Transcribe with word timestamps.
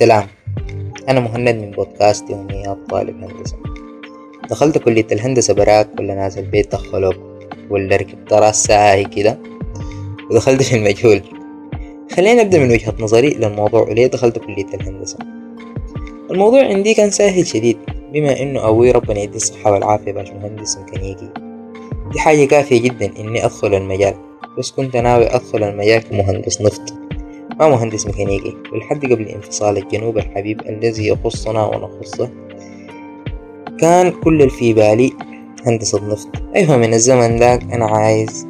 سلام. 0.00 0.26
أنا 1.08 1.20
مهند 1.20 1.56
من 1.56 1.70
بودكاست 1.70 2.30
يوميات 2.30 2.78
طالب 2.90 3.24
هندسة 3.24 3.56
دخلت 4.50 4.78
كلية 4.78 5.06
الهندسة 5.12 5.54
براك 5.54 5.88
ولا 5.98 6.14
ناس 6.14 6.38
البيت 6.38 6.72
دخلوك 6.72 7.16
ولا 7.70 7.96
ركبت 7.96 8.32
راس 8.32 8.64
ساعة 8.64 9.02
كده 9.02 9.38
ودخلت 10.30 10.62
في 10.68 10.76
المجهول. 10.76 11.22
خلينا 12.16 12.42
نبدأ 12.42 12.58
من 12.58 12.70
وجهة 12.70 12.94
نظري 13.00 13.30
للموضوع 13.30 13.80
وليه 13.80 14.06
دخلت 14.06 14.38
كلية 14.38 14.74
الهندسة. 14.74 15.18
الموضوع 16.30 16.64
عندي 16.64 16.94
كان 16.94 17.10
سهل 17.10 17.46
شديد 17.46 17.78
بما 18.12 18.40
إنه 18.40 18.68
أبوي 18.68 18.90
ربنا 18.90 19.20
يدي 19.20 19.36
الصحة 19.36 19.72
والعافية 19.72 20.12
باش 20.12 20.30
مهندس 20.30 20.78
ميكانيكي. 20.78 21.28
دي 22.12 22.18
حاجة 22.20 22.44
كافية 22.44 22.80
جدا 22.80 23.12
إني 23.18 23.44
أدخل 23.44 23.74
المجال 23.74 24.14
بس 24.58 24.70
كنت 24.70 24.96
ناوي 24.96 25.34
أدخل 25.34 25.62
المجال 25.62 26.02
كمهندس 26.02 26.60
نفط. 26.60 26.94
ما 27.60 27.68
مهندس 27.68 28.06
ميكانيكي 28.06 28.56
ولحد 28.72 29.04
قبل 29.12 29.28
انفصال 29.28 29.78
الجنوب 29.78 30.18
الحبيب 30.18 30.60
الذي 30.60 31.08
يخصنا 31.08 31.64
ونخصه 31.64 32.30
كان 33.80 34.10
كل 34.10 34.34
اللي 34.34 34.50
في 34.50 34.72
بالي 34.72 35.12
هندسة 35.66 36.08
نفط 36.12 36.28
أيوة 36.56 36.76
من 36.76 36.94
الزمن 36.94 37.36
ذاك 37.36 37.62
أنا 37.72 37.86
عايز 37.86 38.46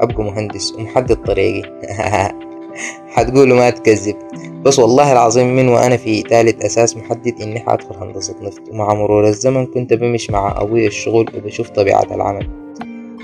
أبقى 0.00 0.24
مهندس 0.24 0.72
ومحدد 0.72 1.16
طريقي. 1.16 1.62
حتقولوا 3.14 3.56
ما 3.56 3.70
تكذب. 3.70 4.16
بس 4.64 4.78
والله 4.78 5.12
العظيم 5.12 5.56
من 5.56 5.68
وأنا 5.68 5.96
في 5.96 6.22
تالت 6.22 6.64
أساس 6.64 6.96
محدد 6.96 7.40
إني 7.42 7.60
حادخل 7.60 7.94
هندسة 7.94 8.34
نفط. 8.42 8.62
ومع 8.70 8.94
مرور 8.94 9.26
الزمن 9.26 9.66
كنت 9.66 9.92
بمش 9.94 10.30
مع 10.30 10.54
أبوي 10.62 10.86
الشغل 10.86 11.26
وبشوف 11.36 11.68
طبيعة 11.68 12.06
العمل. 12.14 12.48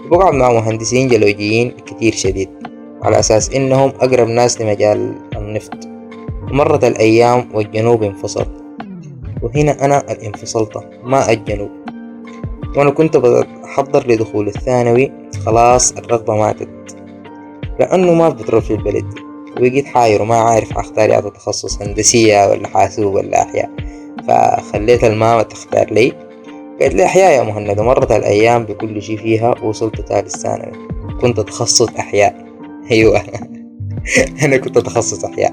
وبقعد 0.07 0.35
مع 0.35 0.53
مهندسين 0.53 1.09
جيولوجيين 1.09 1.71
كتير 1.71 2.13
شديد. 2.13 2.74
على 3.05 3.19
أساس 3.19 3.51
إنهم 3.51 3.93
أقرب 4.01 4.29
ناس 4.29 4.61
لمجال 4.61 5.15
النفط. 5.37 5.89
ومرت 6.51 6.85
الأيام 6.85 7.49
والجنوب 7.55 8.03
انفصل 8.03 8.47
وهنا 9.43 9.85
أنا 9.85 10.13
الانفصلت 10.13 10.79
ما 11.05 11.31
الجنوب 11.31 11.71
وأنا 12.77 12.91
كنت 12.91 13.17
بحضر 13.17 14.07
لدخول 14.09 14.49
الثانوي 14.49 15.13
خلاص 15.47 15.93
الرغبة 15.93 16.35
ماتت. 16.35 16.97
لأنه 17.81 18.15
ما 18.15 18.29
بترول 18.29 18.63
في 18.63 18.71
البلد 18.71 19.15
وبقيت 19.57 19.87
حاير 19.87 20.23
وما 20.23 20.37
عارف 20.37 20.79
أختار 20.79 21.11
يا 21.11 21.21
تخصص 21.21 21.83
هندسية 21.83 22.51
ولا 22.51 22.69
حاسوب 22.69 23.15
ولا 23.15 23.43
أحياء. 23.43 23.71
فخليت 24.29 25.05
الماما 25.05 25.43
تختار 25.43 25.93
لي. 25.93 26.13
قالت 26.81 26.95
لي 26.95 27.05
أحياء 27.05 27.33
يا 27.33 27.43
مهند 27.43 27.81
مرت 27.81 28.13
الأيام 28.13 28.65
بكل 28.65 29.03
شي 29.03 29.17
فيها 29.17 29.55
ووصلت 29.63 30.01
تالت 30.01 30.37
ثانوي. 30.37 30.89
كنت 31.21 31.41
تخصص 31.41 31.89
أحياء. 31.99 32.44
أيوة. 32.91 33.23
أنا 34.45 34.57
كنت 34.57 34.79
تخصص 34.79 35.25
أحياء. 35.25 35.53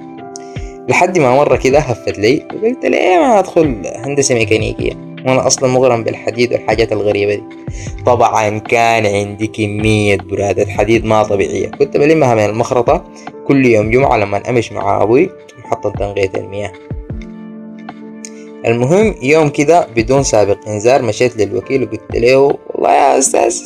لحد 0.90 1.18
ما 1.20 1.36
مرة 1.36 1.56
كده 1.56 1.80
هفت 1.80 2.20
لي 2.20 2.48
وقلت 2.56 2.86
ليه 2.86 3.18
ما 3.18 3.40
أدخل 3.40 3.82
هندسة 3.96 4.36
ميكانيكية. 4.36 4.94
وأنا 5.26 5.48
أصلا 5.48 5.70
مغرم 5.70 6.04
بالحديد 6.04 6.54
والحاجات 6.54 6.92
الغريبة 6.92 7.36
دي. 7.36 7.44
طبعا 8.06 8.58
كان 8.58 9.06
عندي 9.06 9.48
كمية 9.48 10.18
برادة 10.18 10.66
حديد 10.72 11.06
ما 11.06 11.24
طبيعية. 11.24 11.68
كنت 11.68 11.98
بلمها 11.98 12.36
من 12.36 12.46
المخرطة 12.46 13.04
كل 13.48 13.66
يوم 13.66 13.90
جمعة 13.92 14.18
لما 14.18 14.50
أمش 14.50 14.72
مع 14.72 15.04
أبوي 15.04 15.30
محطة 15.66 15.90
تنقية 15.90 16.32
المياه. 16.38 16.72
المهم 18.66 19.16
يوم 19.22 19.50
كده 19.50 19.88
بدون 19.96 20.24
سابق 20.24 20.68
إنذار 20.68 21.02
مشيت 21.02 21.38
للوكيل 21.38 21.84
وقلت 21.84 22.16
له 22.16 22.38
والله 22.70 22.92
يا 22.94 23.18
أستاذ 23.18 23.62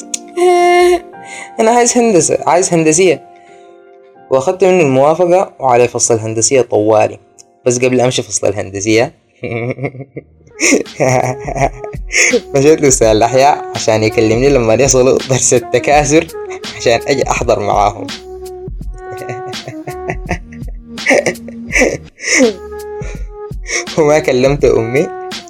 أنا 1.59 1.71
عايز 1.71 1.97
هندسة 1.97 2.37
عايز 2.47 2.73
هندسية. 2.73 3.34
واخدت 4.35 4.63
منه 4.63 4.81
الموافقة 4.81 5.53
وعلى 5.59 5.87
فصل 5.87 6.13
الهندسية 6.13 6.61
طوالي. 6.61 7.19
بس 7.65 7.79
قبل 7.79 8.01
أمشي 8.01 8.21
فصل 8.21 8.47
الهندسية. 8.47 9.13
مشيت 12.55 13.01
له 13.01 13.11
الأحياء 13.11 13.65
عشان 13.75 14.03
يكلمني 14.03 14.49
لما 14.49 14.73
يصلوا 14.73 15.17
درس 15.29 15.53
التكاثر 15.53 16.27
عشان 16.77 16.99
أجي 17.07 17.29
أحضر 17.29 17.59
معاهم. 17.59 18.07
وما 23.97 24.19
كلمت 24.19 24.65
أمي. 24.65 25.07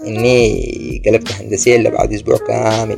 إني 0.07 1.01
قلبت 1.05 1.31
هندسية 1.31 1.75
إلا 1.75 1.89
بعد 1.89 2.13
أسبوع 2.13 2.37
كامل. 2.37 2.97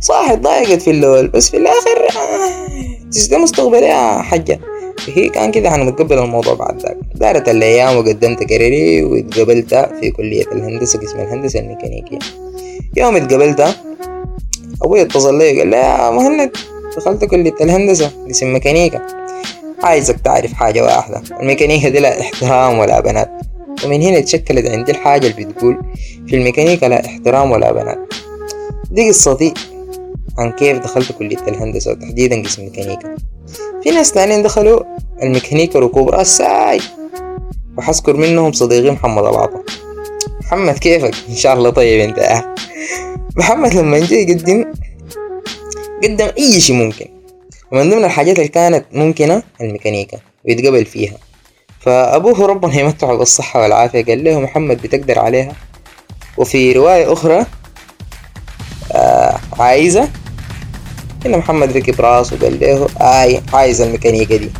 صح 0.00 0.26
اتضايقت 0.30 0.82
في 0.82 0.90
الأول 0.90 1.28
بس 1.28 1.50
في 1.50 1.56
الآخر 1.56 2.08
آه 2.16 2.68
ده 3.30 3.38
مستقبلي 3.38 3.86
يا 3.86 4.22
حجة. 4.22 4.60
هي 5.08 5.28
كان 5.28 5.50
كده 5.50 5.74
أنا 5.74 5.84
متقبل 5.84 6.18
الموضوع 6.18 6.54
بعد 6.54 6.82
ذاك. 6.82 6.96
دارت 7.14 7.48
الأيام 7.48 7.96
وقدمت 7.96 8.42
career 8.42 8.93
ي 8.93 9.02
واتقبلت 9.02 9.74
في 10.00 10.10
كلية 10.10 10.44
الهندسة 10.52 10.98
قسم 10.98 11.20
الهندسة 11.20 11.60
الميكانيكية. 11.60 12.18
يوم 12.96 13.16
اتقبلت 13.16 13.76
أبوي 14.82 15.02
اتصل 15.02 15.38
لي 15.38 15.58
قال 15.58 15.68
لي 15.68 15.76
يا 15.76 16.10
مهند 16.10 16.50
دخلت 16.96 17.24
كلية 17.24 17.54
الهندسة 17.60 18.10
قسم 18.28 18.52
ميكانيكا. 18.52 19.06
عايزك 19.82 20.20
تعرف 20.20 20.52
حاجة 20.52 20.84
واحدة 20.84 21.22
الميكانيكا 21.40 21.88
دي 21.88 21.98
لا 21.98 22.20
احترام 22.20 22.78
ولا 22.78 23.00
بنات. 23.00 23.30
ومن 23.84 24.02
هنا 24.02 24.20
تشكلت 24.20 24.66
عندي 24.66 24.92
الحاجة 24.92 25.26
اللي 25.26 25.44
بتقول 25.44 25.78
في 26.26 26.36
الميكانيكا 26.36 26.86
لا 26.86 27.06
احترام 27.06 27.50
ولا 27.50 27.72
بنات. 27.72 27.98
دي 28.90 29.08
قصتي 29.08 29.54
عن 30.38 30.50
كيف 30.50 30.78
دخلت 30.78 31.12
كلية 31.12 31.48
الهندسة 31.48 31.90
وتحديدا 31.90 32.42
قسم 32.42 32.62
ميكانيكا. 32.64 33.16
في 33.84 33.90
ناس 33.90 34.12
تانيين 34.12 34.42
دخلوا 34.42 34.82
الميكانيكا 35.22 35.78
ركوب 35.78 36.08
راس 36.08 36.36
ساي. 36.36 36.80
وحذكر 37.78 38.16
منهم 38.16 38.52
صديقي 38.52 38.90
محمد 38.90 39.24
العطا 39.24 39.62
محمد 40.42 40.78
كيفك؟ 40.78 41.14
إن 41.28 41.36
شاء 41.36 41.54
الله 41.54 41.70
طيب 41.70 42.00
أنت. 42.00 42.18
آه 42.18 42.54
محمد 43.36 43.74
لما 43.74 43.98
جاي 43.98 44.22
يقدم 44.22 44.64
قدم 46.02 46.28
أي 46.38 46.60
شي 46.60 46.72
ممكن. 46.72 47.06
ومن 47.72 47.90
ضمن 47.90 48.04
الحاجات 48.04 48.36
اللي 48.36 48.48
كانت 48.48 48.84
ممكنة 48.92 49.42
الميكانيكا 49.60 50.18
ويتقبل 50.44 50.84
فيها. 50.84 51.16
فأبوه 51.80 52.46
ربنا 52.46 52.80
يمتعه 52.80 53.16
بالصحة 53.16 53.62
والعافية. 53.62 54.04
قال 54.04 54.24
له 54.24 54.40
محمد 54.40 54.82
بتقدر 54.82 55.18
عليها؟ 55.18 55.52
وفي 56.36 56.72
رواية 56.72 57.12
أخرى 57.12 57.46
آه 58.92 59.40
عايزة 59.58 60.08
إن 61.26 61.38
محمد 61.38 61.76
ركب 61.76 62.00
راسه 62.00 62.36
وقال 62.36 62.60
له 62.60 62.88
آي 63.00 63.42
عايز 63.52 63.80
الميكانيكا 63.80 64.36
دي. 64.36 64.50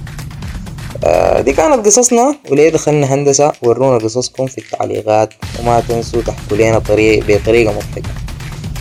آه 1.04 1.41
دي 1.41 1.52
كانت 1.52 1.86
قصصنا 1.86 2.36
وليه 2.50 2.70
دخلنا 2.70 3.14
هندسة؟ 3.14 3.52
ورونا 3.62 3.98
قصصكم 3.98 4.47
في 4.47 4.58
التعليقات 4.58 5.34
وما 5.60 5.80
تنسوا 5.80 6.22
تحكوا 6.22 6.56
لنا 6.56 6.78
طريق 6.78 7.25
بطريقة 7.28 7.72
مضحكة. 7.72 8.10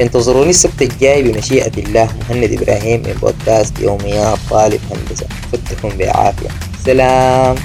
انتظروني 0.02 0.50
السبت 0.50 0.82
الجاي 0.82 1.24
بمشيئة 1.24 1.72
الله 1.78 2.10
مهند 2.30 2.62
إبراهيم 2.62 3.04
من 3.04 3.14
بودكاست 3.22 3.80
يوميات 3.80 4.38
طالب 4.50 4.82
هندسة. 4.92 5.28
فتكم 5.52 5.90
بعافية 5.98 6.50
سلام. 6.86 7.56